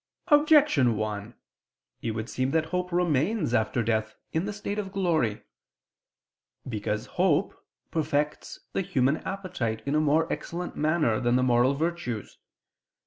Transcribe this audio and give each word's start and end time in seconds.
Objection 0.29 0.97
1: 0.97 1.35
It 2.01 2.09
would 2.15 2.27
seem 2.27 2.49
that 2.49 2.65
hope 2.73 2.91
remains 2.91 3.53
after 3.53 3.83
death, 3.83 4.15
in 4.33 4.45
the 4.45 4.51
state 4.51 4.79
of 4.79 4.91
glory. 4.91 5.43
Because 6.67 7.05
hope 7.05 7.53
perfects 7.91 8.61
the 8.73 8.81
human 8.81 9.17
appetite 9.17 9.83
in 9.85 9.93
a 9.93 9.99
more 9.99 10.25
excellent 10.33 10.75
manner 10.75 11.19
than 11.19 11.35
the 11.35 11.43
moral 11.43 11.75
virtues. 11.75 12.39